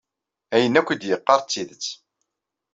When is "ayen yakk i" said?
0.55-0.95